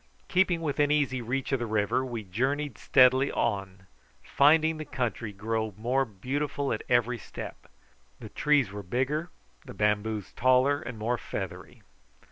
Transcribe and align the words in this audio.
Keeping 0.27 0.61
within 0.61 0.89
easy 0.89 1.21
reach 1.21 1.51
of 1.51 1.59
the 1.59 1.67
river 1.67 2.03
we 2.03 2.23
journeyed 2.23 2.79
steadily 2.79 3.31
on, 3.31 3.85
finding 4.23 4.77
the 4.77 4.83
country 4.83 5.31
grow 5.31 5.75
more 5.77 6.05
beautiful 6.05 6.73
at 6.73 6.81
every 6.89 7.19
step. 7.19 7.67
The 8.19 8.29
trees 8.29 8.71
were 8.71 8.81
bigger, 8.81 9.29
the 9.63 9.75
bamboos 9.75 10.33
taller 10.33 10.81
and 10.81 10.97
more 10.97 11.19
feathery. 11.19 11.83